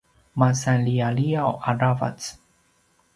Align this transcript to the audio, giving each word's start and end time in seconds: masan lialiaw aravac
masan 0.39 0.79
lialiaw 0.87 1.51
aravac 1.69 2.19